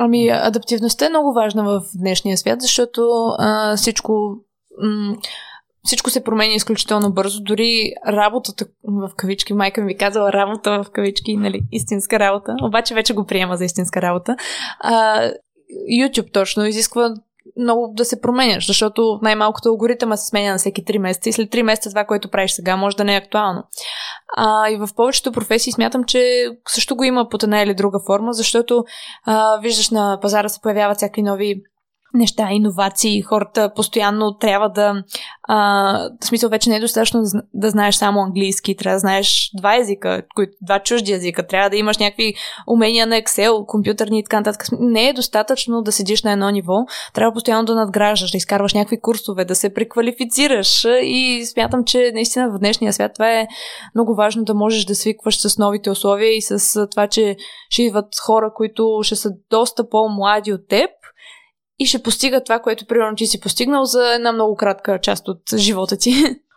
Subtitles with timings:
[0.00, 3.00] Ами, адаптивността е много важна в днешния свят, защото
[3.38, 4.36] а, всичко.
[4.82, 5.16] М-
[5.84, 7.42] всичко се променя изключително бързо.
[7.42, 13.14] Дори работата в кавички, майка ми казала работа в кавички, нали, истинска работа, обаче вече
[13.14, 14.36] го приема за истинска работа.
[14.80, 15.22] А,
[15.92, 17.14] YouTube точно изисква
[17.58, 21.50] много да се променяш, защото най-малкото алгоритъма се сменя на всеки 3 месеца и след
[21.50, 23.62] 3 месеца това, което правиш сега, може да не е актуално.
[24.36, 28.32] А, и в повечето професии смятам, че също го има под една или друга форма,
[28.32, 28.84] защото
[29.24, 31.62] а, виждаш на пазара се появяват всякакви нови
[32.14, 35.02] неща, иновации, хората постоянно трябва да...
[35.48, 37.22] В смисъл вече не е достатъчно
[37.54, 40.22] да, знаеш само английски, трябва да знаеш два езика,
[40.62, 42.34] два чужди езика, трябва да имаш някакви
[42.66, 44.66] умения на Excel, компютърни и така нататък.
[44.80, 46.74] Не е достатъчно да седиш на едно ниво,
[47.14, 52.50] трябва постоянно да надграждаш, да изкарваш някакви курсове, да се преквалифицираш и смятам, че наистина
[52.50, 53.46] в днешния свят това е
[53.94, 57.36] много важно да можеш да свикваш с новите условия и с това, че
[57.70, 60.90] ще идват хора, които ще са доста по-млади от теб
[61.78, 65.40] и ще постига това, което примерно ти си постигнал за една много кратка част от
[65.56, 66.12] живота ти.